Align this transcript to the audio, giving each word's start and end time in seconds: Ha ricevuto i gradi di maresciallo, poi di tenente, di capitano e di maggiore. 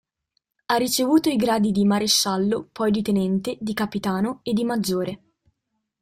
Ha 0.65 0.75
ricevuto 0.77 1.29
i 1.29 1.35
gradi 1.35 1.69
di 1.71 1.85
maresciallo, 1.85 2.67
poi 2.71 2.89
di 2.89 3.03
tenente, 3.03 3.55
di 3.61 3.75
capitano 3.75 4.39
e 4.41 4.51
di 4.53 4.63
maggiore. 4.63 5.21